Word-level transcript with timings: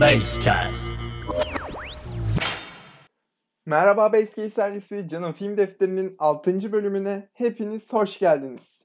Basecast. 0.00 0.94
Merhaba 3.66 4.12
Basecase 4.12 4.48
sergisi 4.48 5.08
Canım 5.08 5.32
Film 5.32 5.56
Defteri'nin 5.56 6.16
6. 6.18 6.72
bölümüne 6.72 7.28
hepiniz 7.32 7.92
hoş 7.92 8.18
geldiniz. 8.18 8.84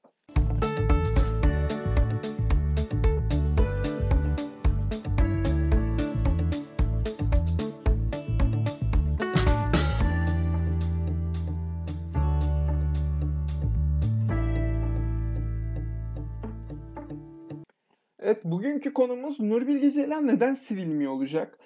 Evet, 18.26 18.44
bugünkü 18.44 18.94
konumuz 18.94 19.40
Nur 19.40 19.68
Bilge 19.68 19.92
Ceylan 19.92 20.28
neden 20.28 20.54
sevilmiyor 20.54 21.12
olacak? 21.12 21.60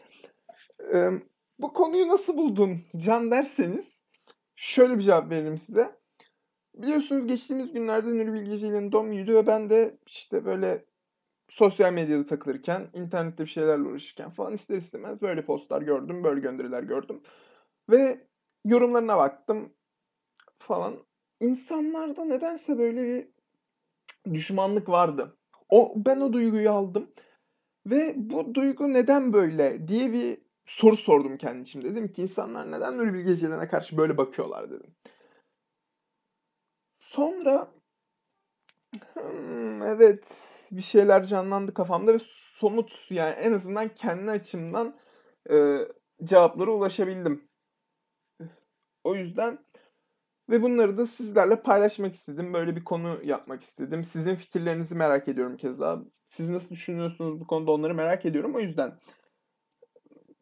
Ee, 0.94 1.10
bu 1.60 1.74
konuyu 1.74 2.08
nasıl 2.08 2.38
buldun 2.38 2.82
Can 2.98 3.32
derseniz 3.32 4.04
şöyle 4.56 4.98
bir 4.98 5.04
cevap 5.04 5.30
veririm 5.30 5.58
size. 5.58 5.96
Biliyorsunuz 6.76 7.28
geçtiğimiz 7.28 7.74
günlerde 7.74 8.08
Nuri 8.08 8.34
Bilge 8.34 8.58
Ceylan'ın 8.58 8.92
doğum 8.92 9.12
günüydü 9.12 9.36
ve 9.36 9.48
ben 9.48 9.70
de 9.70 9.98
işte 10.06 10.46
böyle 10.46 10.86
sosyal 11.50 11.94
medyada 11.94 12.26
takılırken, 12.26 12.88
internette 12.94 13.44
bir 13.44 13.50
şeylerle 13.50 13.84
uğraşırken 13.84 14.30
falan 14.30 14.54
ister 14.54 14.78
istemez 14.78 15.22
böyle 15.22 15.46
postlar 15.46 15.82
gördüm, 15.82 16.24
böyle 16.24 16.40
gönderiler 16.40 16.84
gördüm. 16.84 17.22
Ve 17.90 18.28
yorumlarına 18.66 19.18
baktım 19.18 19.74
falan. 20.60 20.96
İnsanlarda 21.40 22.26
nedense 22.26 22.78
böyle 22.78 23.04
bir 23.04 23.28
düşmanlık 24.34 24.90
vardı. 24.90 25.39
O 25.70 25.94
ben 25.96 26.20
o 26.20 26.34
duyguyu 26.34 26.72
aldım. 26.72 27.12
Ve 27.86 28.14
bu 28.18 28.56
duygu 28.56 28.94
neden 28.94 29.34
böyle 29.34 29.88
diye 29.88 30.14
bir 30.14 30.38
soru 30.66 30.98
sordum 30.98 31.38
kendi 31.38 31.62
içimde. 31.62 31.92
Dedim 31.92 32.12
ki 32.14 32.22
insanlar 32.22 32.72
neden 32.72 32.98
Nuri 32.98 33.14
Bilge 33.14 33.36
Ceylan'a 33.36 33.68
karşı 33.70 33.98
böyle 33.98 34.18
bakıyorlar 34.18 34.72
dedim. 34.72 34.96
Sonra 37.00 37.72
hmm, 39.14 39.84
evet 39.84 40.24
bir 40.72 40.82
şeyler 40.82 41.26
canlandı 41.26 41.74
kafamda 41.74 42.14
ve 42.14 42.20
somut 42.56 43.08
yani 43.10 43.32
en 43.32 43.54
azından 43.54 43.90
kendi 43.96 44.32
açımdan 44.32 44.96
e, 45.52 45.78
cevaplara 46.24 46.72
ulaşabildim. 46.72 47.50
O 49.04 49.16
yüzden 49.16 49.60
ve 50.50 50.62
bunları 50.62 50.98
da 50.98 51.06
sizlerle 51.06 51.56
paylaşmak 51.62 52.16
istedim. 52.16 52.54
Böyle 52.54 52.76
bir 52.76 52.84
konu 52.84 53.20
yapmak 53.24 53.64
istedim. 53.64 54.04
Sizin 54.04 54.36
fikirlerinizi 54.36 54.96
merak 54.96 55.28
ediyorum 55.28 55.58
keza. 55.58 56.04
Siz 56.30 56.50
nasıl 56.50 56.70
düşünüyorsunuz 56.70 57.40
bu 57.40 57.48
konuda 57.48 57.72
onları 57.72 57.96
merak 57.96 58.26
ediyorum. 58.26 58.56
O 58.56 58.60
yüzden 58.60 58.94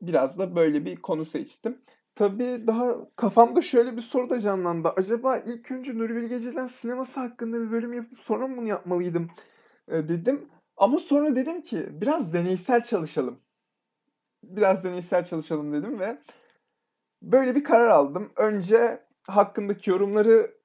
biraz 0.01 0.37
da 0.37 0.55
böyle 0.55 0.85
bir 0.85 0.95
konu 0.95 1.25
seçtim. 1.25 1.81
Tabii 2.15 2.63
daha 2.67 3.15
kafamda 3.15 3.61
şöyle 3.61 3.97
bir 3.97 4.01
soru 4.01 4.29
da 4.29 4.39
canlandı. 4.39 4.89
Acaba 4.95 5.37
ilk 5.37 5.71
önce 5.71 5.97
Nuri 5.97 6.15
Bilge 6.15 6.39
Ceylan 6.41 6.67
sineması 6.67 7.19
hakkında 7.19 7.61
bir 7.61 7.71
bölüm 7.71 7.93
yapıp 7.93 8.19
sonra 8.19 8.47
mı 8.47 8.57
bunu 8.57 8.67
yapmalıydım 8.67 9.29
e, 9.87 10.09
dedim. 10.09 10.49
Ama 10.77 10.99
sonra 10.99 11.35
dedim 11.35 11.61
ki 11.61 11.87
biraz 11.91 12.33
deneysel 12.33 12.83
çalışalım. 12.83 13.39
Biraz 14.43 14.83
deneysel 14.83 15.25
çalışalım 15.25 15.73
dedim 15.73 15.99
ve 15.99 16.17
böyle 17.21 17.55
bir 17.55 17.63
karar 17.63 17.87
aldım. 17.87 18.31
Önce 18.35 19.06
hakkındaki 19.27 19.89
yorumları 19.89 20.57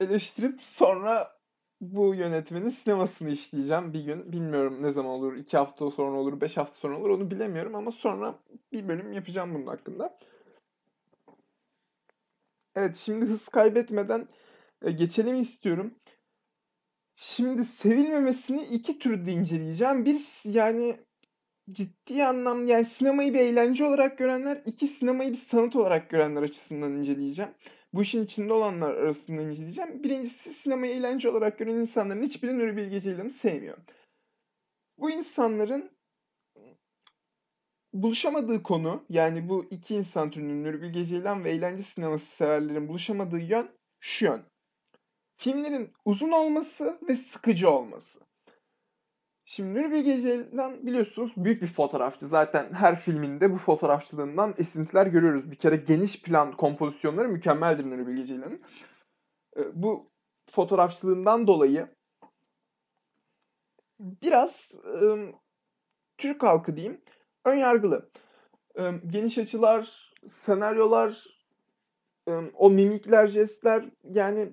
eleştirip 0.00 0.62
sonra 0.62 1.38
bu 1.80 2.14
yönetmenin 2.14 2.68
sinemasını 2.68 3.30
işleyeceğim 3.30 3.92
bir 3.92 4.04
gün. 4.04 4.32
Bilmiyorum 4.32 4.82
ne 4.82 4.90
zaman 4.90 5.10
olur. 5.10 5.36
iki 5.36 5.56
hafta 5.56 5.90
sonra 5.90 6.16
olur, 6.16 6.40
beş 6.40 6.56
hafta 6.56 6.74
sonra 6.74 6.98
olur 6.98 7.10
onu 7.10 7.30
bilemiyorum 7.30 7.74
ama 7.74 7.92
sonra 7.92 8.38
bir 8.72 8.88
bölüm 8.88 9.12
yapacağım 9.12 9.54
bunun 9.54 9.66
hakkında. 9.66 10.18
Evet 12.74 12.96
şimdi 12.96 13.26
hız 13.26 13.48
kaybetmeden 13.48 14.28
e, 14.82 14.90
geçelim 14.90 15.40
istiyorum. 15.40 15.94
Şimdi 17.16 17.64
sevilmemesini 17.64 18.62
iki 18.62 18.98
türde 18.98 19.32
inceleyeceğim. 19.32 20.04
Bir 20.04 20.20
yani 20.44 20.96
ciddi 21.72 22.24
anlamda 22.24 22.72
yani 22.72 22.84
sinemayı 22.84 23.34
bir 23.34 23.38
eğlence 23.38 23.84
olarak 23.84 24.18
görenler, 24.18 24.62
iki 24.66 24.88
sinemayı 24.88 25.32
bir 25.32 25.36
sanat 25.36 25.76
olarak 25.76 26.10
görenler 26.10 26.42
açısından 26.42 26.92
inceleyeceğim. 26.92 27.52
Bu 27.92 28.02
işin 28.02 28.24
içinde 28.24 28.52
olanlar 28.52 28.94
arasında 28.94 29.42
inceleyeceğim. 29.42 30.02
Birincisi 30.02 30.52
sinemayı 30.52 30.94
eğlence 30.94 31.30
olarak 31.30 31.58
gören 31.58 31.74
insanların 31.74 32.22
hiçbiri 32.22 32.58
Nuri 32.58 32.76
Bilge 32.76 33.00
Ceylan'ı 33.00 33.30
sevmiyor. 33.30 33.78
Bu 34.98 35.10
insanların 35.10 35.90
buluşamadığı 37.92 38.62
konu 38.62 39.04
yani 39.08 39.48
bu 39.48 39.66
iki 39.70 39.94
insan 39.94 40.30
türünün 40.30 40.64
Nuri 40.64 40.82
Bilge 40.82 41.04
Ceylan 41.04 41.44
ve 41.44 41.50
eğlence 41.50 41.82
sineması 41.82 42.26
severlerin 42.26 42.88
buluşamadığı 42.88 43.40
yön 43.40 43.70
şu 44.00 44.24
yön. 44.24 44.42
Filmlerin 45.36 45.92
uzun 46.04 46.30
olması 46.30 46.98
ve 47.08 47.16
sıkıcı 47.16 47.70
olması. 47.70 48.20
Şimdi 49.54 49.74
Nuri 49.74 49.92
Bilge 49.92 50.20
Ceylan 50.20 50.86
biliyorsunuz 50.86 51.32
büyük 51.36 51.62
bir 51.62 51.66
fotoğrafçı. 51.66 52.28
Zaten 52.28 52.72
her 52.72 52.96
filminde 52.96 53.52
bu 53.52 53.56
fotoğrafçılığından 53.56 54.54
esintiler 54.58 55.06
görüyoruz. 55.06 55.50
Bir 55.50 55.56
kere 55.56 55.76
geniş 55.76 56.22
plan 56.22 56.52
kompozisyonları 56.52 57.28
mükemmeldir 57.28 57.90
Nuri 57.90 58.06
Bilge 58.06 58.24
Ceylan'ın. 58.24 58.62
Bu 59.72 60.10
fotoğrafçılığından 60.50 61.46
dolayı 61.46 61.88
biraz 64.00 64.70
ıı, 64.84 65.32
Türk 66.18 66.42
halkı 66.42 66.76
diyeyim 66.76 67.00
ön 67.44 67.56
yargılı. 67.56 68.10
Iı, 68.78 69.00
geniş 69.06 69.38
açılar, 69.38 70.12
senaryolar, 70.28 71.24
ıı, 72.28 72.50
o 72.54 72.70
mimikler, 72.70 73.26
jestler 73.26 73.84
yani 74.04 74.52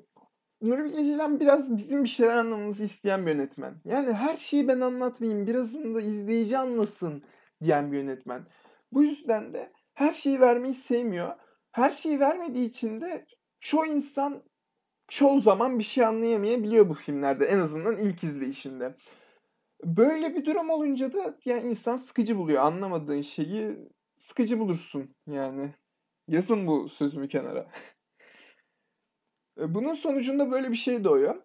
Nuri 0.62 0.84
Bilge 0.84 1.40
biraz 1.40 1.78
bizim 1.78 2.03
bir 2.03 2.09
şeyler 2.09 2.38
anlamamızı 2.38 2.86
isteyen 2.86 3.25
bir 3.25 3.31
yönetmen. 3.31 3.75
Yani 3.86 4.14
her 4.14 4.38
şeyi 4.38 4.68
ben 4.68 4.81
anlatmayayım, 4.81 5.47
birazını 5.47 5.96
da 5.96 6.02
izleyici 6.02 6.58
anlasın 6.58 7.24
diyen 7.64 7.92
bir 7.92 7.97
yönetmen. 7.97 8.46
Bu 8.92 9.03
yüzden 9.03 9.53
de 9.53 9.72
her 9.94 10.14
şeyi 10.14 10.42
vermeyi 10.42 10.74
sevmiyor. 10.74 11.36
Her 11.72 11.92
şeyi 11.92 12.19
vermediği 12.19 12.69
için 12.69 13.02
de 13.02 13.25
çoğu 13.59 13.86
insan 13.86 14.44
çoğu 15.08 15.40
zaman 15.40 15.80
bir 15.80 15.84
şey 15.84 16.06
anlayamayabiliyor 16.06 16.90
bu 16.90 16.94
filmlerde 16.94 17.46
en 17.46 17.59
azından 17.59 17.98
ilk 17.98 18.24
izleyişinde. 18.24 18.96
Böyle 19.86 20.36
bir 20.36 20.46
durum 20.46 20.69
olunca 20.69 21.14
da 21.14 21.38
yani 21.46 21.69
insan 21.69 21.96
sıkıcı 21.96 22.38
buluyor. 22.38 22.64
Anlamadığın 22.64 23.22
şeyi 23.22 23.78
sıkıcı 24.18 24.59
bulursun 24.59 25.16
yani. 25.28 25.74
Yazın 26.28 26.68
bu 26.68 26.90
sözümü 26.90 27.28
kenara. 27.28 27.72
Bunun 29.68 29.94
sonucunda 29.94 30.52
böyle 30.52 30.72
bir 30.72 30.75
şey 30.75 31.03
doğuyor. 31.03 31.36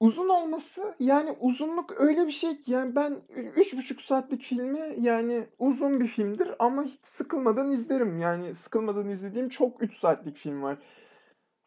Uzun 0.00 0.28
olması 0.28 0.94
yani 1.00 1.36
uzunluk 1.40 2.00
öyle 2.00 2.26
bir 2.26 2.32
şey 2.32 2.62
ki 2.62 2.72
yani 2.72 2.94
ben 2.94 3.22
3,5 3.36 4.02
saatlik 4.02 4.42
filmi 4.42 4.96
yani 5.00 5.46
uzun 5.58 6.00
bir 6.00 6.06
filmdir 6.06 6.50
ama 6.58 6.84
hiç 6.84 7.00
sıkılmadan 7.04 7.72
izlerim. 7.72 8.18
Yani 8.18 8.54
sıkılmadan 8.54 9.08
izlediğim 9.08 9.48
çok 9.48 9.82
3 9.82 9.96
saatlik 9.96 10.36
film 10.36 10.62
var 10.62 10.78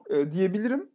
e, 0.09 0.31
diyebilirim. 0.31 0.89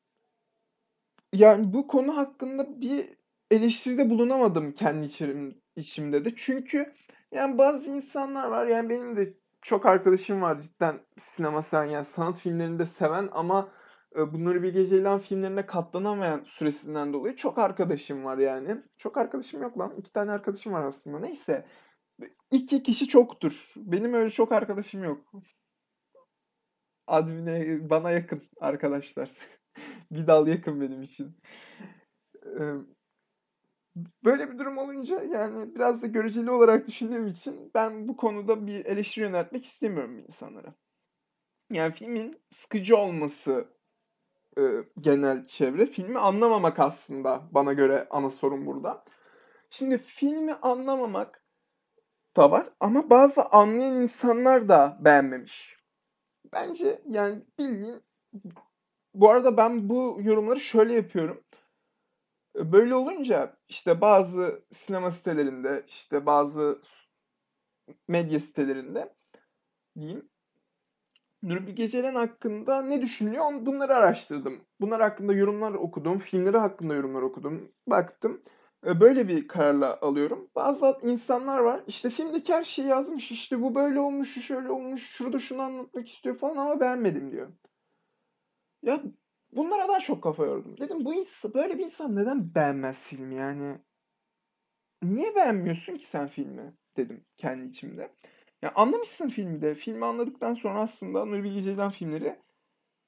Yani 1.32 1.72
bu 1.72 1.86
konu 1.86 2.16
hakkında 2.16 2.80
bir 2.80 3.09
eleştiride 3.50 4.10
bulunamadım 4.10 4.72
kendi 4.72 5.06
içerim, 5.06 5.60
içimde 5.76 6.25
de. 6.25 6.32
Çünkü 6.36 6.92
yani 7.32 7.59
bazı 7.59 7.91
insanlar 7.91 8.48
var 8.48 8.66
yani 8.66 8.88
benim 8.88 9.16
de 9.16 9.34
çok 9.62 9.86
arkadaşım 9.86 10.42
var 10.42 10.60
cidden 10.60 11.00
sinema 11.19 11.62
seven 11.62 11.86
yani 11.86 12.04
sanat 12.04 12.38
filmlerini 12.38 12.78
de 12.78 12.86
seven 12.86 13.28
ama 13.32 13.69
bunları 14.16 14.62
bir 14.62 14.87
Ceylan 14.87 15.21
filmlerine 15.21 15.66
katlanamayan 15.66 16.43
süresinden 16.44 17.12
dolayı 17.12 17.37
çok 17.37 17.59
arkadaşım 17.59 18.25
var 18.25 18.38
yani. 18.38 18.82
Çok 18.98 19.16
arkadaşım 19.16 19.62
yok 19.62 19.78
lan. 19.78 19.94
iki 19.97 20.12
tane 20.12 20.31
arkadaşım 20.31 20.72
var 20.72 20.84
aslında. 20.84 21.19
Neyse. 21.19 21.66
İki 22.51 22.83
kişi 22.83 23.09
çoktur. 23.09 23.72
Benim 23.77 24.15
öyle 24.15 24.30
çok 24.30 24.53
arkadaşım 24.53 25.04
yok. 25.04 25.33
Admin'e 27.07 27.91
bana 27.91 28.10
yakın 28.10 28.42
arkadaşlar. 28.60 29.30
bir 30.10 30.27
dal 30.27 30.47
yakın 30.47 30.80
benim 30.80 31.03
için. 31.03 31.36
Böyle 34.24 34.51
bir 34.51 34.59
durum 34.59 34.78
olunca 34.78 35.22
yani 35.22 35.74
biraz 35.74 36.03
da 36.03 36.07
göreceli 36.07 36.51
olarak 36.51 36.86
düşündüğüm 36.86 37.27
için 37.27 37.71
ben 37.74 38.09
bu 38.09 38.16
konuda 38.16 38.66
bir 38.66 38.84
eleştiri 38.84 39.24
yöneltmek 39.24 39.65
istemiyorum 39.65 40.18
insanlara. 40.18 40.74
Yani 41.71 41.95
filmin 41.95 42.34
sıkıcı 42.51 42.97
olması 42.97 43.79
e, 44.58 44.62
genel 45.00 45.47
çevre. 45.47 45.86
Filmi 45.86 46.18
anlamamak 46.18 46.78
aslında 46.78 47.42
bana 47.50 47.72
göre 47.72 48.06
ana 48.10 48.30
sorun 48.30 48.66
burada. 48.66 49.04
Şimdi 49.70 49.98
filmi 49.98 50.54
anlamamak 50.54 51.44
da 52.36 52.50
var 52.50 52.70
ama 52.80 53.10
bazı 53.10 53.44
anlayan 53.44 54.02
insanlar 54.02 54.68
da 54.68 54.98
beğenmemiş. 55.00 55.80
Bence 56.52 57.02
yani 57.08 57.42
bildiğin 57.58 58.02
bu 59.14 59.30
arada 59.30 59.56
ben 59.56 59.88
bu 59.88 60.18
yorumları 60.22 60.60
şöyle 60.60 60.94
yapıyorum. 60.94 61.44
Böyle 62.56 62.94
olunca 62.94 63.56
işte 63.68 64.00
bazı 64.00 64.62
sinema 64.72 65.10
sitelerinde 65.10 65.84
işte 65.86 66.26
bazı 66.26 66.80
medya 68.08 68.41
sitelerinde 68.41 69.14
diyeyim. 69.98 70.28
Nuri 71.42 71.75
Gecelen 71.75 72.15
hakkında 72.15 72.83
ne 72.83 73.03
düşünüyor? 73.03 73.45
Bunları 73.66 73.95
araştırdım. 73.95 74.60
Bunlar 74.81 75.01
hakkında 75.01 75.33
yorumlar 75.33 75.72
okudum. 75.72 76.19
Filmleri 76.19 76.57
hakkında 76.59 76.95
yorumlar 76.95 77.22
okudum. 77.22 77.72
Baktım. 77.87 78.42
E, 78.87 79.01
böyle 79.01 79.28
bir 79.28 79.48
kararla 79.48 79.98
alıyorum. 80.01 80.51
Bazı 80.54 80.98
insanlar 81.03 81.59
var. 81.59 81.83
İşte 81.87 82.10
filmdeki 82.10 82.54
her 82.54 82.65
şeyi 82.65 82.89
yazmış. 82.89 83.31
İşte 83.31 83.63
bu 83.63 83.75
böyle 83.75 84.01
olmuş, 84.01 84.34
şu 84.34 84.41
şöyle 84.41 84.71
olmuş, 84.71 85.03
şurada 85.10 85.39
şunu 85.39 85.63
anlatmak 85.63 86.09
istiyor 86.09 86.37
falan 86.39 86.57
ama 86.57 86.81
beğenmedim 86.81 87.33
diyor. 87.33 87.48
Ya 88.83 89.03
bunlara 89.53 89.89
daha 89.89 90.01
çok 90.01 90.22
kafa 90.22 90.47
yordum. 90.47 90.77
Dedim 90.81 91.04
bu 91.04 91.15
insan, 91.15 91.54
böyle 91.54 91.78
bir 91.78 91.84
insan 91.84 92.16
neden 92.16 92.54
beğenmez 92.54 92.98
filmi 93.07 93.34
yani? 93.34 93.78
Niye 95.03 95.34
beğenmiyorsun 95.34 95.97
ki 95.97 96.07
sen 96.07 96.28
filmi? 96.28 96.75
Dedim 96.97 97.25
kendi 97.36 97.69
içimde. 97.69 98.10
Ya 98.62 98.72
anlamışsın 98.74 99.28
filmi 99.28 99.62
de. 99.62 99.74
Filmi 99.74 100.04
anladıktan 100.04 100.54
sonra 100.54 100.80
aslında 100.80 101.24
Nuri 101.24 101.45
Bilge 101.45 101.62
Ceylan 101.62 101.91
filmleri 101.91 102.36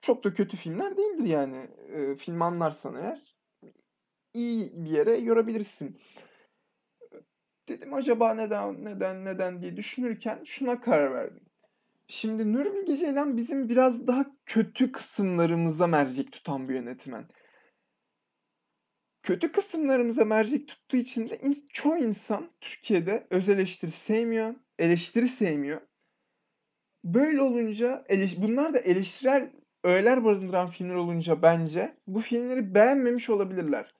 çok 0.00 0.25
da 0.25 0.34
kötü 0.34 0.56
filmler 0.56 0.96
değildir 0.96 1.25
yani. 1.25 1.69
E, 1.88 2.16
filmi 2.16 2.44
anlarsan 2.44 2.94
eğer 2.94 3.37
iyi 4.34 4.72
bir 4.84 4.90
yere 4.90 5.16
yorabilirsin. 5.16 6.00
Dedim 7.69 7.94
acaba 7.94 8.34
neden 8.34 8.84
neden 8.84 9.25
neden 9.25 9.62
diye 9.62 9.76
düşünürken 9.76 10.44
şuna 10.44 10.81
karar 10.81 11.14
verdim. 11.14 11.44
Şimdi 12.08 12.52
Nuri 12.52 12.75
Bilge 12.75 12.96
Ceylan 12.96 13.37
bizim 13.37 13.69
biraz 13.69 14.06
daha 14.06 14.26
kötü 14.46 14.93
kısımlarımıza 14.93 15.87
mercek 15.87 16.32
tutan 16.32 16.69
bir 16.69 16.75
yönetmen. 16.75 17.28
Kötü 19.22 19.52
kısımlarımıza 19.52 20.25
mercek 20.25 20.69
tuttuğu 20.69 20.96
için 20.96 21.28
de 21.28 21.40
çoğu 21.69 21.99
insan 21.99 22.50
Türkiye'de 22.60 23.26
öz 23.31 23.49
eleştiri 23.49 23.90
sevmiyor, 23.90 24.54
eleştiri 24.82 25.29
sevmiyor. 25.29 25.81
Böyle 27.05 27.40
olunca 27.40 28.05
eleş, 28.08 28.43
bunlar 28.43 28.75
da 28.75 28.79
eleştirel 28.79 29.50
öğeler 29.84 30.25
barındıran 30.25 30.70
filmler 30.70 30.94
olunca 30.94 31.43
bence 31.43 31.96
bu 32.06 32.20
filmleri 32.20 32.75
beğenmemiş 32.75 33.31
olabilirler. 33.31 33.94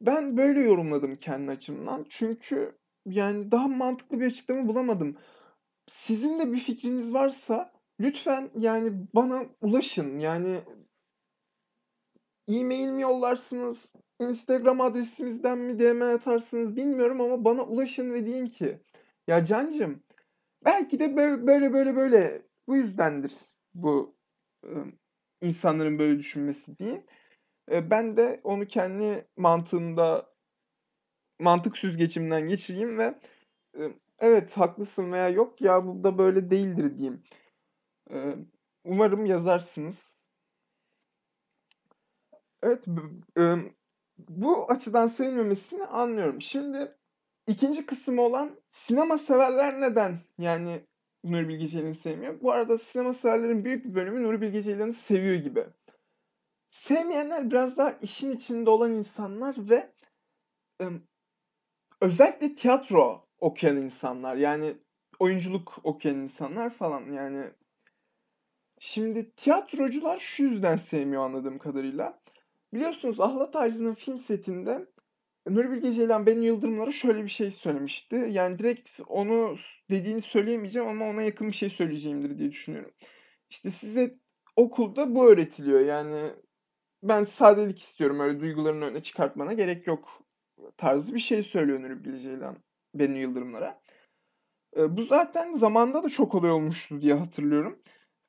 Ben 0.00 0.36
böyle 0.36 0.60
yorumladım 0.60 1.16
kendi 1.16 1.50
açımdan. 1.50 2.06
Çünkü 2.08 2.78
yani 3.06 3.50
daha 3.50 3.68
mantıklı 3.68 4.20
bir 4.20 4.26
açıklama 4.26 4.68
bulamadım. 4.68 5.16
Sizin 5.90 6.38
de 6.38 6.52
bir 6.52 6.58
fikriniz 6.58 7.14
varsa 7.14 7.72
lütfen 8.00 8.50
yani 8.58 8.92
bana 9.14 9.46
ulaşın. 9.60 10.18
Yani 10.18 10.60
e-mail 12.48 12.88
mi 12.88 13.02
yollarsınız? 13.02 13.86
Instagram 14.20 14.80
adresimizden 14.80 15.58
mi 15.58 15.78
DM 15.78 16.02
atarsınız 16.02 16.76
bilmiyorum 16.76 17.20
ama 17.20 17.44
bana 17.44 17.62
ulaşın 17.62 18.14
ve 18.14 18.26
deyin 18.26 18.46
ki 18.46 18.78
ya 19.26 19.44
Cancım 19.44 20.02
belki 20.64 20.98
de 20.98 21.16
böyle 21.16 21.72
böyle 21.72 21.96
böyle, 21.96 22.42
bu 22.68 22.76
yüzdendir 22.76 23.32
bu 23.74 24.16
insanların 25.40 25.98
böyle 25.98 26.18
düşünmesi 26.18 26.78
diye. 26.78 27.06
Ben 27.70 28.16
de 28.16 28.40
onu 28.44 28.66
kendi 28.66 29.28
mantığımda 29.36 30.32
mantık 31.40 31.76
süzgecimden 31.76 32.48
geçireyim 32.48 32.98
ve 32.98 33.14
evet 34.18 34.56
haklısın 34.56 35.12
veya 35.12 35.28
yok 35.28 35.60
ya 35.60 35.86
bu 35.86 36.04
da 36.04 36.18
böyle 36.18 36.50
değildir 36.50 36.98
diyeyim. 36.98 37.22
Umarım 38.84 39.26
yazarsınız. 39.26 40.16
Evet 42.62 42.84
bu 44.18 44.70
açıdan 44.70 45.06
sevilmemesini 45.06 45.84
anlıyorum. 45.84 46.40
Şimdi 46.40 46.96
ikinci 47.46 47.86
kısmı 47.86 48.22
olan 48.22 48.50
sinema 48.70 49.18
severler 49.18 49.80
neden 49.80 50.18
yani 50.38 50.80
Nuri 51.24 51.48
Bilge 51.48 51.66
Ceylan'ı 51.66 51.94
sevmiyor? 51.94 52.40
Bu 52.40 52.52
arada 52.52 52.78
sinema 52.78 53.12
severlerin 53.12 53.64
büyük 53.64 53.84
bir 53.84 53.94
bölümü 53.94 54.22
Nuri 54.22 54.40
Bilge 54.40 54.62
Ceylan'ı 54.62 54.92
seviyor 54.92 55.34
gibi. 55.34 55.64
Sevmeyenler 56.70 57.50
biraz 57.50 57.76
daha 57.76 57.90
işin 57.90 58.32
içinde 58.32 58.70
olan 58.70 58.92
insanlar 58.92 59.56
ve 59.58 59.92
özellikle 62.00 62.54
tiyatro 62.54 63.26
okuyan 63.40 63.76
insanlar 63.76 64.36
yani 64.36 64.76
oyunculuk 65.18 65.78
okuyan 65.84 66.16
insanlar 66.16 66.70
falan 66.70 67.12
yani 67.12 67.50
şimdi 68.78 69.30
tiyatrocular 69.30 70.18
şu 70.18 70.42
yüzden 70.42 70.76
sevmiyor 70.76 71.24
anladığım 71.24 71.58
kadarıyla. 71.58 72.20
Biliyorsunuz 72.72 73.20
Ahlat 73.20 73.56
Ağacı'nın 73.56 73.94
film 73.94 74.18
setinde 74.18 74.86
Nuri 75.46 75.70
Bilge 75.70 75.92
Ceylan 75.92 76.26
Bennu 76.26 76.44
Yıldırımlara 76.44 76.92
şöyle 76.92 77.24
bir 77.24 77.28
şey 77.28 77.50
söylemişti. 77.50 78.28
Yani 78.30 78.58
direkt 78.58 79.00
onu 79.08 79.56
dediğini 79.90 80.22
söyleyemeyeceğim 80.22 80.88
ama 80.88 81.04
ona 81.08 81.22
yakın 81.22 81.48
bir 81.48 81.52
şey 81.52 81.70
söyleyeceğimdir 81.70 82.38
diye 82.38 82.50
düşünüyorum. 82.50 82.92
İşte 83.50 83.70
size 83.70 84.14
okulda 84.56 85.14
bu 85.14 85.30
öğretiliyor. 85.30 85.80
Yani 85.80 86.30
ben 87.02 87.24
sadelik 87.24 87.78
istiyorum 87.78 88.20
öyle 88.20 88.40
duygularını 88.40 88.84
öne 88.84 89.02
çıkartmana 89.02 89.52
gerek 89.52 89.86
yok 89.86 90.22
tarzı 90.76 91.14
bir 91.14 91.20
şey 91.20 91.42
söylüyor 91.42 91.82
Nuri 91.82 92.04
Bilge 92.04 92.18
Ceylan 92.18 92.56
Bennu 92.94 93.18
Yıldırımlara. 93.18 93.80
Bu 94.76 95.02
zaten 95.02 95.52
zamanda 95.52 96.02
da 96.02 96.08
çok 96.08 96.34
olay 96.34 96.50
olmuştu 96.50 97.00
diye 97.00 97.14
hatırlıyorum. 97.14 97.78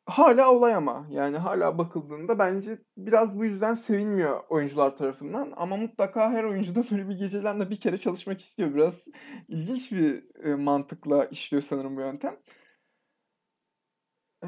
Hala 0.07 0.51
olay 0.51 0.75
ama 0.75 1.07
yani 1.09 1.37
hala 1.37 1.77
bakıldığında 1.77 2.39
bence 2.39 2.79
biraz 2.97 3.37
bu 3.39 3.45
yüzden 3.45 3.73
sevilmiyor 3.73 4.43
oyuncular 4.49 4.97
tarafından 4.97 5.53
ama 5.55 5.77
mutlaka 5.77 6.31
her 6.31 6.43
oyuncu 6.43 6.75
da 6.75 6.83
böyle 6.91 7.09
bir 7.09 7.15
gecelerle 7.15 7.69
bir 7.69 7.79
kere 7.79 7.97
çalışmak 7.97 8.41
istiyor. 8.41 8.75
Biraz 8.75 9.07
ilginç 9.47 9.91
bir 9.91 10.35
e, 10.45 10.55
mantıkla 10.55 11.25
işliyor 11.25 11.63
sanırım 11.63 11.97
bu 11.97 12.01
yöntem. 12.01 12.39
E, 14.43 14.47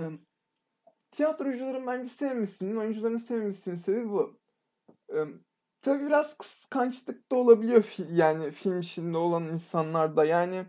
tiyatrocuların 1.12 1.88
bence 1.88 2.10
sevmesinin, 2.10 2.76
oyuncuların 2.76 3.18
sevmesinin 3.18 3.76
sebebi 3.76 4.10
bu. 4.10 4.40
E, 5.14 5.18
tabii 5.82 6.06
biraz 6.06 6.38
kıskançlık 6.38 7.32
da 7.32 7.36
olabiliyor 7.36 7.96
yani 8.12 8.52
film 8.52 8.80
içinde 8.80 9.18
olan 9.18 9.44
insanlarda. 9.48 10.26
Yani 10.26 10.66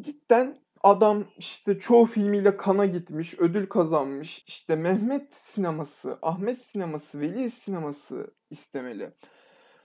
cidden 0.00 0.61
adam 0.82 1.24
işte 1.38 1.78
çoğu 1.78 2.06
filmiyle 2.06 2.56
kana 2.56 2.86
gitmiş, 2.86 3.34
ödül 3.38 3.66
kazanmış. 3.66 4.44
İşte 4.46 4.76
Mehmet 4.76 5.34
sineması, 5.34 6.18
Ahmet 6.22 6.60
sineması, 6.60 7.20
Veli 7.20 7.50
sineması 7.50 8.34
istemeli. 8.50 9.12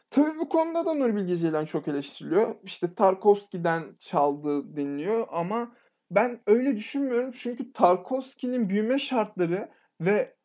Tabii 0.10 0.40
bu 0.40 0.50
konuda 0.50 0.86
da 0.86 0.94
Nuri 0.94 1.16
Bilge 1.16 1.36
Ceylan 1.36 1.66
çok 1.66 1.88
eleştiriliyor. 1.88 2.56
İşte 2.64 2.94
Tarkovski'den 2.94 3.96
çaldı 4.00 4.76
deniliyor 4.76 5.28
ama 5.32 5.76
ben 6.12 6.42
öyle 6.48 6.76
düşünmüyorum 6.76 7.32
çünkü 7.32 7.74
Tarkovski'nin 7.74 8.70
büyüme 8.70 9.00
şartları 9.00 9.70
ve 10.02 10.36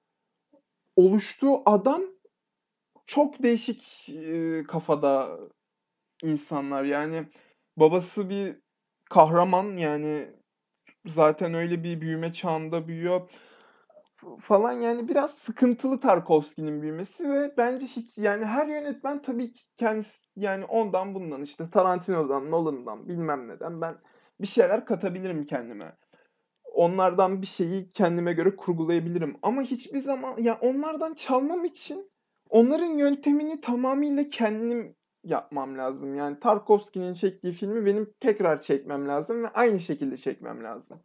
oluştuğu 0.96 1.62
adam 1.70 2.02
çok 3.06 3.42
değişik 3.42 4.08
e, 4.08 4.62
kafada 4.62 5.38
insanlar. 6.22 6.84
Yani 6.84 7.28
babası 7.76 8.30
bir 8.30 8.56
kahraman 9.10 9.76
yani 9.76 10.41
zaten 11.06 11.54
öyle 11.54 11.84
bir 11.84 12.00
büyüme 12.00 12.32
çağında 12.32 12.88
büyüyor 12.88 13.30
falan 14.40 14.72
yani 14.72 15.08
biraz 15.08 15.30
sıkıntılı 15.30 16.00
Tarkovski'nin 16.00 16.82
büyümesi 16.82 17.30
ve 17.30 17.54
bence 17.56 17.86
hiç 17.86 18.18
yani 18.18 18.44
her 18.44 18.66
yönetmen 18.66 19.22
tabii 19.22 19.52
ki 19.52 19.62
kendisi 19.76 20.18
yani 20.36 20.64
ondan 20.64 21.14
bundan 21.14 21.42
işte 21.42 21.70
Tarantino'dan, 21.70 22.50
Nolan'dan 22.50 23.08
bilmem 23.08 23.48
neden 23.48 23.80
ben 23.80 23.94
bir 24.40 24.46
şeyler 24.46 24.84
katabilirim 24.84 25.46
kendime. 25.46 25.96
Onlardan 26.74 27.42
bir 27.42 27.46
şeyi 27.46 27.92
kendime 27.92 28.32
göre 28.32 28.56
kurgulayabilirim 28.56 29.36
ama 29.42 29.62
hiçbir 29.62 30.00
zaman 30.00 30.36
ya 30.38 30.58
onlardan 30.60 31.14
çalmam 31.14 31.64
için 31.64 32.10
onların 32.48 32.98
yöntemini 32.98 33.60
tamamıyla 33.60 34.30
kendim 34.30 34.96
yapmam 35.24 35.78
lazım. 35.78 36.14
Yani 36.14 36.40
Tarkovski'nin 36.40 37.14
çektiği 37.14 37.52
filmi 37.52 37.86
benim 37.86 38.12
tekrar 38.20 38.60
çekmem 38.60 39.08
lazım 39.08 39.44
ve 39.44 39.48
aynı 39.48 39.80
şekilde 39.80 40.16
çekmem 40.16 40.64
lazım. 40.64 41.00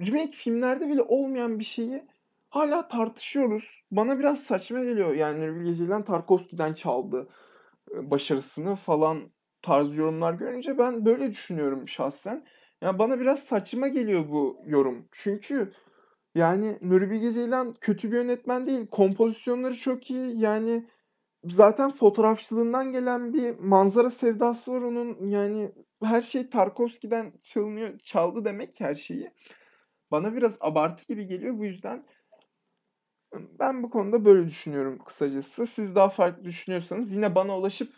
Remake 0.00 0.32
filmlerde 0.32 0.88
bile 0.88 1.02
olmayan 1.02 1.58
bir 1.58 1.64
şeyi 1.64 2.02
hala 2.48 2.88
tartışıyoruz. 2.88 3.82
Bana 3.90 4.18
biraz 4.18 4.40
saçma 4.40 4.84
geliyor. 4.84 5.14
Yani 5.14 5.40
Nuri 5.40 5.60
Bilge 5.60 6.04
Tarkovski'den 6.04 6.74
çaldı 6.74 7.28
başarısını 7.94 8.76
falan 8.76 9.30
tarz 9.62 9.96
yorumlar 9.96 10.34
görünce 10.34 10.78
ben 10.78 11.04
böyle 11.04 11.30
düşünüyorum 11.30 11.88
şahsen. 11.88 12.44
Yani 12.82 12.98
bana 12.98 13.20
biraz 13.20 13.40
saçma 13.40 13.88
geliyor 13.88 14.28
bu 14.30 14.62
yorum. 14.66 15.08
Çünkü 15.12 15.72
yani 16.34 16.78
Nuri 16.82 17.10
Bilge 17.10 17.32
Ceylan 17.32 17.74
kötü 17.80 18.12
bir 18.12 18.16
yönetmen 18.16 18.66
değil. 18.66 18.86
Kompozisyonları 18.86 19.76
çok 19.76 20.10
iyi. 20.10 20.40
Yani 20.40 20.86
zaten 21.44 21.90
fotoğrafçılığından 21.90 22.92
gelen 22.92 23.34
bir 23.34 23.58
manzara 23.58 24.10
sevdası 24.10 24.72
var 24.72 24.80
onun. 24.80 25.26
Yani 25.26 25.72
her 26.02 26.22
şey 26.22 26.50
Tarkovski'den 26.50 27.32
çalınıyor, 27.42 27.98
çaldı 27.98 28.44
demek 28.44 28.80
her 28.80 28.94
şeyi. 28.94 29.30
Bana 30.10 30.36
biraz 30.36 30.56
abartı 30.60 31.04
gibi 31.06 31.26
geliyor. 31.26 31.58
Bu 31.58 31.64
yüzden 31.64 32.04
ben 33.34 33.82
bu 33.82 33.90
konuda 33.90 34.24
böyle 34.24 34.46
düşünüyorum 34.46 34.98
kısacası. 34.98 35.66
Siz 35.66 35.94
daha 35.94 36.08
farklı 36.08 36.44
düşünüyorsanız 36.44 37.12
yine 37.12 37.34
bana 37.34 37.58
ulaşıp 37.58 37.92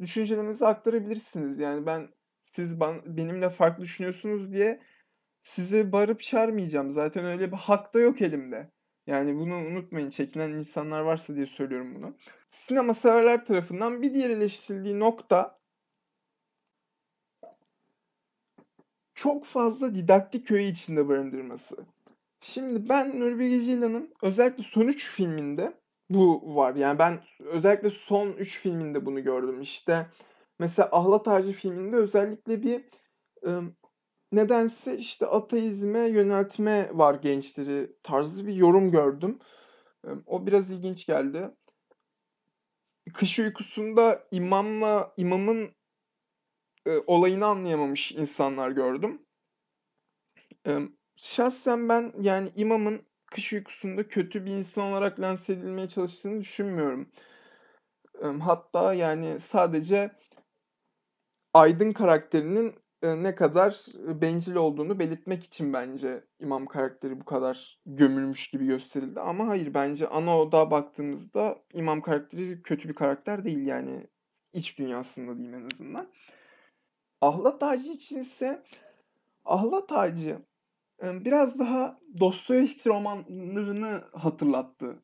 düşüncelerinizi 0.00 0.66
aktarabilirsiniz. 0.66 1.58
Yani 1.58 1.86
ben 1.86 2.08
siz 2.44 2.80
ban 2.80 3.16
benimle 3.16 3.50
farklı 3.50 3.82
düşünüyorsunuz 3.82 4.52
diye 4.52 4.80
sizi 5.44 5.92
bağırıp 5.92 6.22
çağırmayacağım. 6.22 6.90
Zaten 6.90 7.24
öyle 7.24 7.52
bir 7.52 7.56
hak 7.56 7.94
da 7.94 8.00
yok 8.00 8.22
elimde. 8.22 8.70
Yani 9.06 9.38
bunu 9.38 9.54
unutmayın. 9.56 10.10
Çekinen 10.10 10.50
insanlar 10.50 11.00
varsa 11.00 11.34
diye 11.36 11.46
söylüyorum 11.46 11.94
bunu. 11.94 12.14
Sinema 12.50 12.94
severler 12.94 13.44
tarafından 13.44 14.02
bir 14.02 14.14
diğer 14.14 14.30
eleştirildiği 14.30 15.00
nokta 15.00 15.58
çok 19.14 19.44
fazla 19.44 19.94
didaktik 19.94 20.50
öğe 20.50 20.68
içinde 20.68 21.08
barındırması. 21.08 21.76
Şimdi 22.40 22.88
ben 22.88 23.20
Nuri 23.20 23.38
Bilge 23.38 23.60
Ceylan'ın 23.60 24.14
özellikle 24.22 24.62
son 24.62 24.86
3 24.86 25.10
filminde 25.10 25.72
bu 26.10 26.56
var. 26.56 26.74
Yani 26.74 26.98
ben 26.98 27.20
özellikle 27.38 27.90
son 27.90 28.32
3 28.32 28.58
filminde 28.58 29.06
bunu 29.06 29.24
gördüm. 29.24 29.60
İşte 29.60 30.06
mesela 30.58 30.88
Ahlat 30.92 31.28
Ağacı 31.28 31.52
filminde 31.52 31.96
özellikle 31.96 32.62
bir 32.62 32.84
nedense 34.36 34.98
işte 34.98 35.26
ateizme 35.26 36.08
yöneltme 36.08 36.90
var 36.92 37.14
gençleri 37.14 37.96
tarzı 38.02 38.46
bir 38.46 38.54
yorum 38.54 38.90
gördüm. 38.90 39.38
O 40.26 40.46
biraz 40.46 40.70
ilginç 40.70 41.06
geldi. 41.06 41.50
Kış 43.14 43.38
uykusunda 43.38 44.26
imamla 44.30 45.14
imamın 45.16 45.74
e, 46.86 46.98
olayını 47.06 47.46
anlayamamış 47.46 48.12
insanlar 48.12 48.70
gördüm. 48.70 49.22
Em, 50.64 50.96
Şahsen 51.16 51.88
ben 51.88 52.12
yani 52.20 52.52
imamın 52.56 53.02
kış 53.26 53.52
uykusunda 53.52 54.08
kötü 54.08 54.44
bir 54.46 54.50
insan 54.50 54.84
olarak 54.84 55.20
lanse 55.20 55.52
edilmeye 55.52 55.88
çalıştığını 55.88 56.40
düşünmüyorum. 56.40 57.12
Em, 58.22 58.40
Hatta 58.40 58.94
yani 58.94 59.40
sadece 59.40 60.10
Aydın 61.54 61.92
karakterinin 61.92 62.68
e, 62.68 62.83
ne 63.06 63.34
kadar 63.34 63.86
e, 64.08 64.20
bencil 64.20 64.54
olduğunu 64.54 64.98
belirtmek 64.98 65.44
için 65.44 65.72
bence 65.72 66.24
imam 66.40 66.66
karakteri 66.66 67.20
bu 67.20 67.24
kadar 67.24 67.78
gömülmüş 67.86 68.50
gibi 68.50 68.66
gösterildi. 68.66 69.20
Ama 69.20 69.48
hayır 69.48 69.74
bence 69.74 70.08
ana 70.08 70.38
oda 70.40 70.70
baktığımızda 70.70 71.58
imam 71.72 72.00
karakteri 72.00 72.62
kötü 72.62 72.88
bir 72.88 72.94
karakter 72.94 73.44
değil 73.44 73.66
yani 73.66 74.06
iç 74.52 74.78
dünyasında 74.78 75.38
diyeyim 75.38 75.54
en 75.54 75.68
azından. 75.74 76.06
Ahlat 77.20 77.62
Ağacı 77.62 77.90
için 77.90 78.18
ise 78.18 78.62
Ahlat 79.44 79.92
Ağacı 79.92 80.38
e, 81.02 81.24
biraz 81.24 81.58
daha 81.58 82.00
Dostoyevski 82.20 82.88
romanlarını 82.88 84.04
hatırlattı 84.12 85.02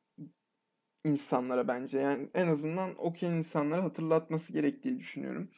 insanlara 1.04 1.69
bence. 1.69 2.00
Yani 2.00 2.28
en 2.35 2.49
azından 2.49 2.95
okuyan 2.99 3.35
insanlara 3.35 3.85
hatırlatması 3.85 4.52
gerektiği 4.52 4.99
düşünüyorum. 4.99 5.50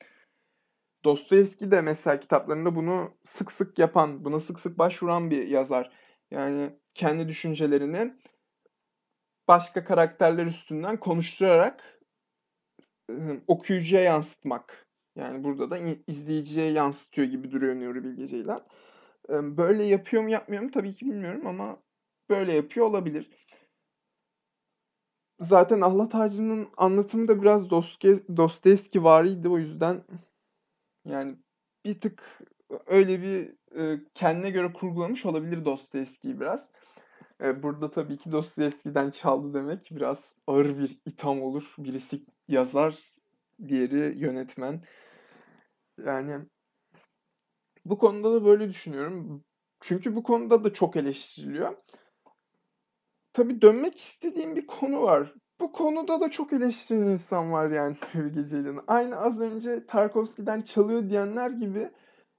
Dostoyevski 1.05 1.71
de 1.71 1.81
mesela 1.81 2.21
kitaplarında 2.21 2.77
bunu 2.77 3.11
sık 3.23 3.53
sık 3.53 3.79
yapan, 3.79 4.25
buna 4.25 4.41
sık 4.41 4.61
sık 4.61 4.79
başvuran 4.79 5.31
bir 5.31 5.47
yazar. 5.49 5.93
Yani 6.31 6.77
kendi 6.95 7.29
düşüncelerini 7.29 8.15
başka 9.49 9.85
karakterler 9.85 10.47
üstünden 10.47 10.97
konuşturarak 10.97 12.01
okuyucuya 13.47 14.03
yansıtmak. 14.03 14.87
Yani 15.17 15.45
burada 15.45 15.71
da 15.71 15.79
izleyiciye 16.07 16.71
yansıtıyor 16.71 17.29
gibi 17.29 17.53
duruyor 17.53 17.75
Nuri 17.75 18.05
Bilge 18.05 18.27
Ceylan. 18.27 18.67
Böyle 19.31 19.83
yapıyor 19.85 20.23
mu 20.23 20.31
yapmıyor 20.31 20.63
mu 20.63 20.71
tabii 20.71 20.95
ki 20.95 21.07
bilmiyorum 21.07 21.47
ama 21.47 21.77
böyle 22.31 22.53
yapıyor 22.53 22.87
olabilir. 22.87 23.31
Zaten 25.41 25.81
Ahlat 25.81 26.15
Ağacı'nın 26.15 26.69
anlatımı 26.77 27.29
da 27.29 27.43
biraz 27.43 27.67
Dostoye- 27.67 28.37
Dostoyevskivariydi 28.37 29.49
o 29.49 29.59
yüzden 29.59 30.05
yani 31.05 31.37
bir 31.85 32.01
tık 32.01 32.43
öyle 32.87 33.23
bir 33.23 33.55
e, 33.81 34.01
kendine 34.15 34.51
göre 34.51 34.73
kurgulamış 34.73 35.27
olabilir 35.27 35.65
Dostoyevski'yi 35.65 36.41
biraz. 36.41 36.71
E, 37.43 37.63
burada 37.63 37.91
tabii 37.91 38.19
ki 38.19 38.33
Dostoyevski'den 38.33 39.11
çaldı 39.11 39.55
demek 39.55 39.89
biraz 39.91 40.35
ağır 40.47 40.79
bir 40.79 40.99
itham 41.07 41.43
olur. 41.43 41.75
Birisi 41.79 42.23
yazar, 42.49 42.99
diğeri 43.69 44.19
yönetmen. 44.19 44.85
Yani 46.07 46.47
bu 47.85 47.99
konuda 47.99 48.33
da 48.33 48.45
böyle 48.45 48.69
düşünüyorum. 48.69 49.45
Çünkü 49.81 50.17
bu 50.17 50.23
konuda 50.23 50.65
da 50.65 50.73
çok 50.73 50.97
eleştiriliyor. 50.97 51.77
Tabii 53.33 53.63
dönmek 53.63 53.99
istediğim 53.99 54.57
bir 54.57 54.67
konu 54.67 55.03
var. 55.03 55.35
Bu 55.63 55.73
konuda 55.73 56.21
da 56.21 56.31
çok 56.31 56.53
eleştiren 56.53 57.07
insan 57.07 57.53
var 57.53 57.71
yani 57.71 57.97
Bilge 58.15 58.45
Ceylan'ı. 58.45 58.81
Aynı 58.87 59.17
az 59.17 59.41
önce 59.41 59.87
Tarkovski'den 59.87 60.61
çalıyor 60.61 61.09
diyenler 61.09 61.51
gibi 61.51 61.91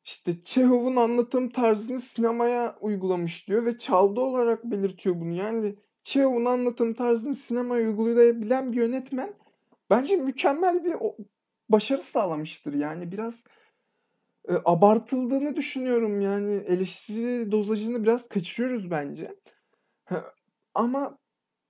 işte 0.03 0.43
Çehov'un 0.43 0.95
anlatım 0.95 1.49
tarzını 1.49 2.01
sinemaya 2.01 2.77
uygulamış 2.81 3.47
diyor 3.47 3.65
ve 3.65 3.77
çaldı 3.77 4.19
olarak 4.19 4.63
belirtiyor 4.63 5.19
bunu. 5.19 5.33
Yani 5.33 5.75
Çehov'un 6.03 6.45
anlatım 6.45 6.93
tarzını 6.93 7.35
sinemaya 7.35 7.87
uygulayabilen 7.87 8.71
bir 8.71 8.77
yönetmen 8.77 9.33
bence 9.89 10.15
mükemmel 10.15 10.83
bir 10.83 10.95
başarı 11.69 12.01
sağlamıştır. 12.01 12.73
Yani 12.73 13.11
biraz 13.11 13.43
e, 14.49 14.53
abartıldığını 14.65 15.55
düşünüyorum 15.55 16.21
yani 16.21 16.53
eleştiri 16.53 17.51
dozajını 17.51 18.03
biraz 18.03 18.27
kaçırıyoruz 18.27 18.91
bence. 18.91 19.35
Ama 20.73 21.17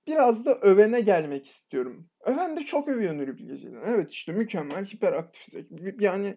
biraz 0.06 0.44
da 0.44 0.54
övene 0.54 1.00
gelmek 1.00 1.46
istiyorum. 1.46 2.06
Öven 2.20 2.56
de 2.56 2.60
çok 2.60 2.88
övüyor 2.88 3.14
Nuri 3.18 3.38
Bilge 3.38 3.56
Ceylan. 3.56 3.82
Evet 3.86 4.12
işte 4.12 4.32
mükemmel, 4.32 4.84
hiperaktif. 4.84 5.54
Yani 6.00 6.36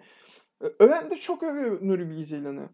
öven 0.80 1.10
de 1.10 1.16
çok 1.16 1.44
övüyor 1.44 1.80
Nuri 1.82 2.10
Bilge 2.10 2.26
Ceylan'ı. 2.26 2.70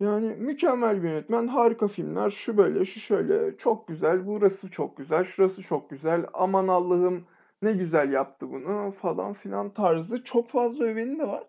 Yani 0.00 0.26
mükemmel 0.26 1.02
bir 1.02 1.08
yönetmen, 1.08 1.46
harika 1.46 1.88
filmler, 1.88 2.30
şu 2.30 2.56
böyle, 2.56 2.84
şu 2.84 3.00
şöyle, 3.00 3.56
çok 3.56 3.88
güzel, 3.88 4.26
burası 4.26 4.70
çok 4.70 4.96
güzel, 4.96 5.24
şurası 5.24 5.62
çok 5.62 5.90
güzel, 5.90 6.26
aman 6.32 6.68
Allah'ım 6.68 7.26
ne 7.62 7.72
güzel 7.72 8.12
yaptı 8.12 8.50
bunu 8.50 8.90
falan 8.90 9.32
filan 9.32 9.74
tarzı 9.74 10.24
çok 10.24 10.48
fazla 10.48 10.84
öveni 10.84 11.18
de 11.18 11.28
var. 11.28 11.44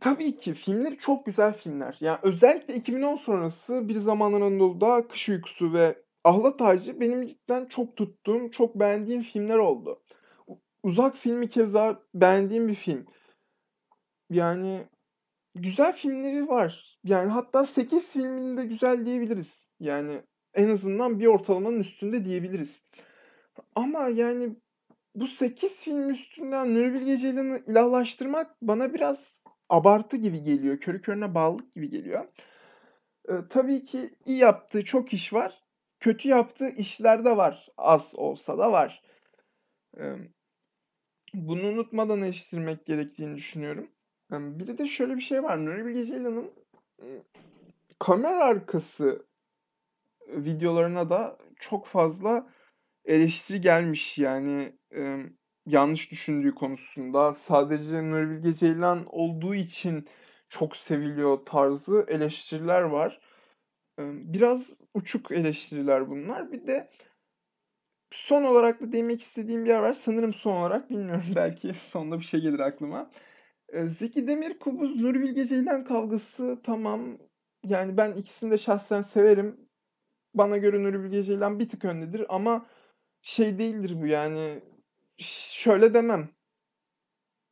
Tabii 0.00 0.36
ki 0.36 0.54
filmleri 0.54 0.98
çok 0.98 1.26
güzel 1.26 1.52
filmler. 1.52 1.96
Yani 2.00 2.18
özellikle 2.22 2.74
2010 2.74 3.16
sonrası 3.16 3.88
Bir 3.88 3.98
Zamanlar 3.98 4.40
Anadolu'da 4.40 5.08
Kış 5.08 5.28
Uykusu 5.28 5.72
ve 5.72 6.02
Ahlat 6.24 6.62
Ağacı 6.62 7.00
benim 7.00 7.26
cidden 7.26 7.66
çok 7.66 7.96
tuttuğum, 7.96 8.50
çok 8.50 8.74
beğendiğim 8.74 9.22
filmler 9.22 9.58
oldu. 9.58 10.02
Uzak 10.82 11.16
filmi 11.16 11.50
keza 11.50 12.02
beğendiğim 12.14 12.68
bir 12.68 12.74
film. 12.74 13.06
Yani 14.30 14.86
güzel 15.54 15.92
filmleri 15.96 16.48
var. 16.48 16.98
Yani 17.04 17.30
hatta 17.30 17.66
8 17.66 18.10
filmini 18.10 18.56
de 18.56 18.66
güzel 18.66 19.06
diyebiliriz. 19.06 19.70
Yani 19.80 20.22
en 20.54 20.68
azından 20.68 21.20
bir 21.20 21.26
ortalamanın 21.26 21.80
üstünde 21.80 22.24
diyebiliriz. 22.24 22.84
Ama 23.74 24.08
yani 24.08 24.56
bu 25.14 25.26
8 25.26 25.76
film 25.76 26.10
üstünden 26.10 26.74
Nuri 26.74 26.94
Bilge 26.94 27.18
Ceylan'ı 27.18 27.62
ilahlaştırmak 27.66 28.56
bana 28.62 28.94
biraz 28.94 29.24
abartı 29.68 30.16
gibi 30.16 30.42
geliyor. 30.42 30.78
Körü 30.80 31.02
körüne 31.02 31.34
bağlılık 31.34 31.74
gibi 31.74 31.90
geliyor. 31.90 32.24
Ee, 33.28 33.32
tabii 33.50 33.84
ki 33.84 34.14
iyi 34.26 34.38
yaptığı 34.38 34.84
çok 34.84 35.12
iş 35.12 35.32
var. 35.32 35.67
Kötü 36.00 36.28
yaptığı 36.28 36.68
işler 36.68 37.24
de 37.24 37.36
var. 37.36 37.68
Az 37.76 38.14
olsa 38.14 38.58
da 38.58 38.72
var. 38.72 39.02
Bunu 41.34 41.68
unutmadan 41.68 42.22
eleştirmek 42.22 42.86
gerektiğini 42.86 43.36
düşünüyorum. 43.36 43.90
Ee, 44.32 44.58
bir 44.58 44.78
de 44.78 44.86
şöyle 44.86 45.16
bir 45.16 45.20
şey 45.20 45.42
var. 45.42 45.64
Nuri 45.64 45.86
Bilge 45.86 46.04
Ceylan'ın 46.04 46.52
kamera 47.98 48.44
arkası 48.44 49.26
videolarına 50.28 51.10
da 51.10 51.38
çok 51.56 51.86
fazla 51.86 52.46
eleştiri 53.04 53.60
gelmiş. 53.60 54.18
Yani 54.18 54.78
yanlış 55.66 56.10
düşündüğü 56.10 56.54
konusunda 56.54 57.34
sadece 57.34 58.10
Nuri 58.10 58.30
Bilge 58.30 58.52
Ceylan 58.52 59.06
olduğu 59.06 59.54
için 59.54 60.08
çok 60.48 60.76
seviliyor 60.76 61.38
tarzı 61.46 62.04
eleştiriler 62.08 62.82
var. 62.82 63.20
Biraz 64.06 64.70
uçuk 64.94 65.32
eleştiriler 65.32 66.10
bunlar. 66.10 66.52
Bir 66.52 66.66
de 66.66 66.90
son 68.10 68.42
olarak 68.44 68.80
da 68.80 68.92
demek 68.92 69.22
istediğim 69.22 69.64
bir 69.64 69.70
yer 69.70 69.78
var. 69.78 69.92
Sanırım 69.92 70.34
son 70.34 70.56
olarak 70.56 70.90
bilmiyorum 70.90 71.24
belki 71.36 71.74
sonunda 71.74 72.18
bir 72.18 72.24
şey 72.24 72.40
gelir 72.40 72.58
aklıma. 72.58 73.10
Zeki 73.86 74.26
Demirkubuz 74.26 75.00
Nuri 75.00 75.20
Bilge 75.20 75.44
Ceylan 75.44 75.84
kavgası 75.84 76.60
tamam. 76.64 77.18
Yani 77.64 77.96
ben 77.96 78.12
ikisini 78.12 78.50
de 78.50 78.58
şahsen 78.58 79.00
severim. 79.00 79.56
Bana 80.34 80.56
göre 80.56 80.82
Nuri 80.82 81.04
Bilge 81.04 81.22
Ceylan 81.22 81.58
bir 81.58 81.68
tık 81.68 81.84
öndedir 81.84 82.26
ama 82.28 82.66
şey 83.22 83.58
değildir 83.58 84.02
bu 84.02 84.06
yani 84.06 84.62
şöyle 85.52 85.94
demem. 85.94 86.28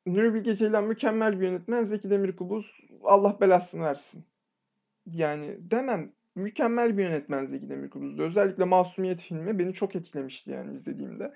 Nuri 0.07 0.35
Bilge 0.35 0.55
Ceylan 0.55 0.85
mükemmel 0.85 1.41
bir 1.41 1.47
yönetmen. 1.47 1.85
Zeki 1.85 2.11
Demirkubuz 2.11 2.81
Allah 3.03 3.41
belasını 3.41 3.83
versin. 3.83 4.25
Yani 5.07 5.57
demem. 5.71 6.13
Mükemmel 6.37 6.99
bir 6.99 7.03
yönetmen 7.03 7.47
Zeki 7.47 7.69
Demirkubuz'da. 7.69 8.23
Özellikle 8.23 8.65
Masumiyet 8.65 9.21
filmi 9.21 9.59
beni 9.59 9.75
çok 9.75 9.97
etkilemişti 9.97 10.51
yani 10.51 10.75
izlediğimde. 10.75 11.33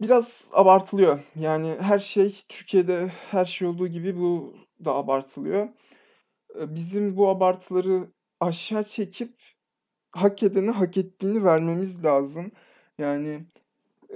biraz 0.00 0.48
abartılıyor. 0.52 1.20
Yani 1.36 1.76
her 1.80 1.98
şey 1.98 2.44
Türkiye'de 2.48 3.06
her 3.30 3.44
şey 3.44 3.68
olduğu 3.68 3.88
gibi 3.88 4.16
bu 4.16 4.54
da 4.84 4.94
abartılıyor. 4.94 5.68
bizim 6.54 7.16
bu 7.16 7.28
abartıları 7.28 8.08
aşağı 8.40 8.84
çekip 8.84 9.34
hak 10.12 10.42
edene 10.42 10.70
hak 10.70 10.96
ettiğini 10.96 11.44
vermemiz 11.44 12.04
lazım. 12.04 12.52
Yani 12.98 13.46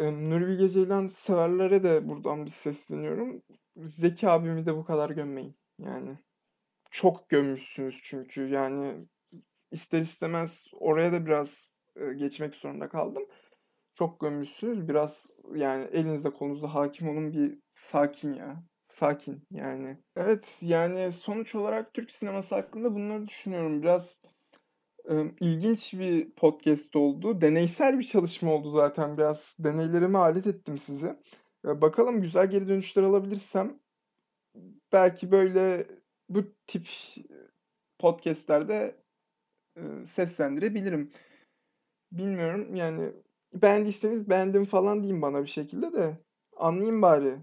Nuri 0.00 0.48
Bilge 0.48 0.68
Ceylan 0.68 1.08
severlere 1.08 1.82
de 1.82 2.08
buradan 2.08 2.46
bir 2.46 2.50
sesleniyorum. 2.50 3.42
Zeki 3.76 4.28
abimi 4.28 4.66
de 4.66 4.76
bu 4.76 4.84
kadar 4.84 5.10
gömmeyin. 5.10 5.54
Yani 5.78 6.18
çok 6.92 7.30
gömmüşsünüz 7.30 8.00
çünkü. 8.04 8.48
Yani 8.48 9.06
ister 9.72 10.00
istemez 10.00 10.66
oraya 10.80 11.12
da 11.12 11.26
biraz, 11.26 11.70
eee, 12.00 12.14
geçmek 12.14 12.56
zorunda 12.56 12.90
kaldım. 12.90 13.24
Çok 13.94 14.20
gömmüşsünüz. 14.20 14.88
Biraz 14.88 15.26
yani 15.54 15.84
elinizde 15.92 16.30
kolunuzda 16.30 16.74
hakim 16.74 17.08
olun, 17.08 17.32
bir 17.34 17.58
sakin 17.74 18.34
ya. 18.34 18.64
Sakin 18.88 19.44
yani. 19.52 19.98
Evet, 20.16 20.58
yani 20.62 21.12
sonuç 21.12 21.54
olarak 21.54 21.94
Türk 21.94 22.12
sineması 22.12 22.54
hakkında 22.54 22.94
bunları 22.94 23.28
düşünüyorum. 23.28 23.82
Biraz 23.82 24.22
ilginç 25.40 25.94
bir 25.94 26.30
podcast 26.30 26.96
oldu. 26.96 27.40
Deneysel 27.40 27.98
bir 27.98 28.04
çalışma 28.04 28.52
oldu 28.52 28.70
zaten. 28.70 29.16
Biraz 29.18 29.56
deneylerime 29.58 30.18
alet 30.18 30.46
ettim 30.46 30.78
sizi. 30.78 31.06
Eee, 31.66 31.80
bakalım 31.80 32.22
güzel 32.22 32.50
geri 32.50 32.68
dönüşler 32.68 33.02
alabilirsem 33.02 33.78
belki 34.92 35.30
böyle 35.30 35.86
bu 36.34 36.42
tip, 36.66 36.88
podcast'lerde, 37.98 38.96
eee, 39.76 40.06
seslendirebilirim. 40.06 41.12
Bilmiyorum, 42.12 42.76
yani 42.76 43.12
beğendiyseniz 43.54 44.30
beğendim 44.30 44.64
falan 44.64 45.02
deyin 45.02 45.22
bana 45.22 45.42
bir 45.42 45.48
şekilde 45.48 45.92
de 45.92 46.18
anlayayım 46.56 47.02
bari 47.02 47.38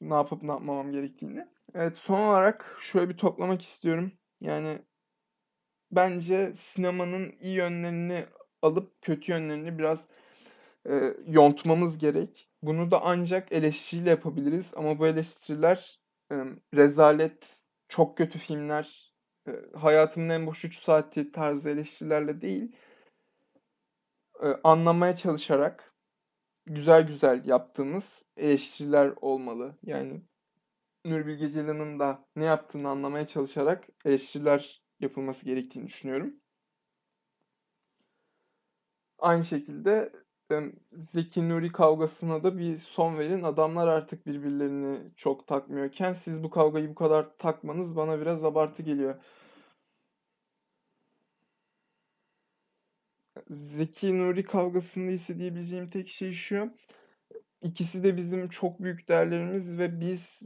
ne 0.00 0.14
yapıp 0.14 0.42
ne 0.42 0.50
yapmamam 0.50 0.92
gerektiğini. 0.92 1.46
Evet, 1.74 1.96
son 1.96 2.20
olarak 2.20 2.76
şöyle 2.80 3.08
bir 3.08 3.16
toplamak 3.16 3.62
istiyorum. 3.62 4.12
Yani 4.40 4.78
bence 5.90 6.52
sinemanın 6.54 7.32
iyi 7.40 7.54
yönlerini 7.56 8.26
alıp 8.62 9.02
kötü 9.02 9.32
yönlerini 9.32 9.78
biraz, 9.78 10.06
eee, 10.88 11.16
yontmamız 11.28 11.98
gerek. 11.98 12.50
Bunu 12.62 12.90
da 12.90 13.02
ancak 13.02 13.52
eleştiriyle 13.52 14.10
yapabiliriz 14.10 14.72
ama 14.76 15.00
bu 15.00 15.06
eleştiriler, 15.06 16.00
emm, 16.32 16.56
rezalet, 16.74 17.55
çok 17.88 18.18
kötü 18.18 18.38
filmler, 18.38 19.14
eee, 19.48 19.54
hayatımın 19.74 20.28
en 20.28 20.46
boş 20.46 20.64
3 20.64 20.78
saati 20.78 21.32
tarzı 21.32 21.70
eleştirilerle 21.70 22.40
değil 22.40 22.76
eee, 24.42 24.60
anlamaya 24.64 25.16
çalışarak 25.16 25.94
güzel 26.66 27.08
güzel 27.08 27.46
yaptığımız 27.46 28.24
eleştiriler 28.36 29.14
olmalı. 29.22 29.78
Yani 29.82 30.22
Nuri 31.06 31.28
Bilge 31.28 31.48
Ceylan'ın 31.48 32.00
da 32.00 32.26
ne 32.36 32.44
yaptığını 32.44 32.90
anlamaya 32.90 33.26
çalışarak 33.26 33.88
eleştiriler 34.04 34.82
yapılması 35.00 35.46
gerektiğini 35.46 35.86
düşünüyorum. 35.86 36.34
Aynı 39.18 39.44
şekilde 39.44 40.12
Zeki 40.92 41.48
Nuri 41.48 41.72
kavgasına 41.72 42.42
da 42.42 42.58
bir 42.58 42.78
son 42.78 43.18
verin. 43.18 43.42
Adamlar 43.42 43.88
artık 43.88 44.26
birbirlerini 44.26 45.10
çok 45.16 45.46
takmıyorken 45.46 46.12
siz 46.12 46.42
bu 46.42 46.50
kavgayı 46.50 46.88
bu 46.88 46.94
kadar 46.94 47.38
takmanız 47.38 47.96
bana 47.96 48.20
biraz 48.20 48.44
abartı 48.44 48.82
geliyor. 48.82 49.14
Zeki 53.50 54.18
Nuri 54.18 54.44
kavgasında 54.44 55.10
hissediyebileceğim 55.10 55.90
tek 55.90 56.08
şey 56.08 56.32
şu. 56.32 56.74
İkisi 57.62 58.04
de 58.04 58.16
bizim 58.16 58.48
çok 58.48 58.80
büyük 58.82 59.08
değerlerimiz 59.08 59.78
ve 59.78 60.00
biz 60.00 60.40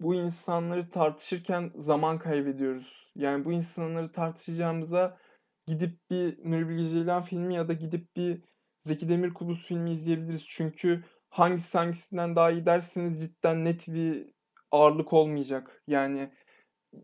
bu 0.00 0.14
insanları 0.14 0.90
tartışırken 0.90 1.72
zaman 1.76 2.18
kaybediyoruz. 2.18 3.12
Yani 3.16 3.44
bu 3.44 3.52
insanları 3.52 4.12
tartışacağımıza 4.12 5.18
gidip 5.66 6.10
bir 6.10 6.50
Nuri 6.50 6.68
Bilge 6.68 6.88
Ceylan 6.88 7.22
filmi 7.22 7.54
ya 7.54 7.68
da 7.68 7.72
gidip 7.72 8.16
bir 8.16 8.42
Zeki 8.86 9.08
Demirkubuz 9.08 9.64
filmi 9.66 9.92
izleyebiliriz. 9.92 10.44
Çünkü 10.48 11.04
hangisi 11.30 11.78
hangisinden 11.78 12.36
daha 12.36 12.50
iyi 12.50 12.66
derseniz 12.66 13.20
cidden 13.20 13.64
net 13.64 13.88
bir 13.88 14.26
ağırlık 14.70 15.12
olmayacak. 15.12 15.82
Yani 15.86 16.30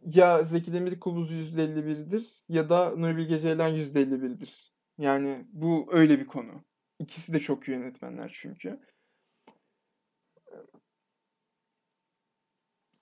ya 0.05 0.45
Zeki 0.45 0.73
Demirkubuz 0.73 1.31
%51'dir 1.33 2.27
ya 2.49 2.69
da 2.69 2.91
Nuri 2.97 3.17
Bilge 3.17 3.39
Ceylan 3.39 3.71
%51'dir. 3.71 4.73
Yani 4.99 5.47
bu 5.53 5.89
öyle 5.93 6.19
bir 6.19 6.27
konu. 6.27 6.65
İkisi 6.99 7.33
de 7.33 7.41
çok 7.41 7.69
iyi 7.69 7.73
yönetmenler 7.73 8.31
çünkü. 8.35 8.81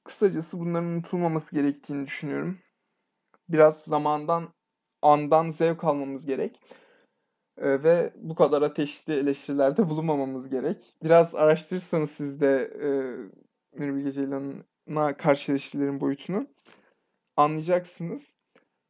Kısacası 0.05 0.61
bunların 0.61 0.89
unutulmaması 0.89 1.55
gerektiğini 1.55 2.07
düşünüyorum. 2.07 2.59
Biraz 3.49 3.83
zamandan, 3.85 4.55
andan 5.03 5.51
zevk 5.51 5.85
almamız 5.85 6.27
gerek. 6.27 6.61
Ee, 7.59 7.83
ve 7.83 8.13
bu 8.17 8.35
kadar 8.35 8.63
ateşli 8.63 9.13
eleştirilerde 9.15 9.89
bulunmamamız 9.89 10.49
gerek. 10.49 10.95
Biraz 11.05 11.35
araştırırsanız 11.35 12.11
siz 12.11 12.41
de 12.41 12.71
e, 12.83 12.89
Nuri 13.81 13.95
Bilge 13.97 14.13
Ceylan'a 14.13 15.17
karşı 15.17 15.53
eleştirilerin 15.53 16.01
boyutunu 16.01 16.47
anlayacaksınız. 17.37 18.37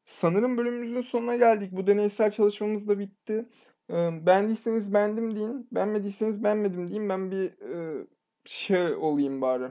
Sanırım 0.04 0.56
bölümümüzün 0.58 1.00
sonuna 1.00 1.36
geldik. 1.36 1.72
Bu 1.72 1.86
deneysel 1.86 2.30
çalışmamız 2.30 2.88
da 2.88 2.98
bitti. 2.98 3.48
Ee, 3.90 4.26
beğendiyseniz 4.26 4.94
beğendim 4.94 5.36
deyin. 5.36 5.68
Beğenmediyseniz 5.72 6.44
beğenmedim 6.44 6.88
deyin. 6.88 7.08
Ben 7.08 7.30
bir 7.30 7.44
e, 7.46 8.06
şey 8.44 8.94
olayım 8.94 9.40
bari 9.40 9.70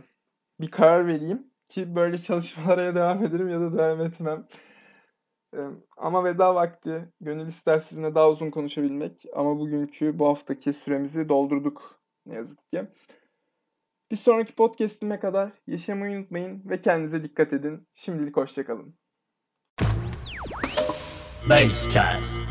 bir 0.61 0.71
karar 0.71 1.07
vereyim 1.07 1.47
ki 1.69 1.95
böyle 1.95 2.17
çalışmalara 2.17 2.95
devam 2.95 3.25
ederim 3.25 3.49
ya 3.49 3.59
da 3.61 3.77
devam 3.77 4.01
etmem. 4.01 4.47
Ama 5.97 6.23
veda 6.23 6.55
vakti. 6.55 7.09
Gönül 7.21 7.47
ister 7.47 7.79
sizinle 7.79 8.15
daha 8.15 8.29
uzun 8.29 8.51
konuşabilmek. 8.51 9.25
Ama 9.33 9.59
bugünkü 9.59 10.19
bu 10.19 10.27
haftaki 10.27 10.73
süremizi 10.73 11.29
doldurduk 11.29 11.99
ne 12.25 12.35
yazık 12.35 12.71
ki. 12.71 12.87
Bir 14.11 14.17
sonraki 14.17 14.55
podcast'ime 14.55 15.19
kadar 15.19 15.51
yaşamayı 15.67 16.17
unutmayın 16.17 16.61
ve 16.65 16.81
kendinize 16.81 17.23
dikkat 17.23 17.53
edin. 17.53 17.87
Şimdilik 17.93 18.37
hoşçakalın. 18.37 18.95
Basecast. 21.49 22.43